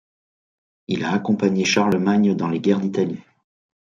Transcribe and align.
Il 0.87 1.03
a 1.05 1.13
accompagné 1.13 1.63
Charlemagne 1.63 2.33
dans 2.35 2.49
les 2.49 2.59
guerres 2.59 2.79
d'Italie. 2.79 3.21